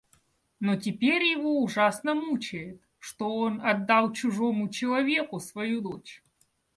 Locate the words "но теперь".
0.59-1.23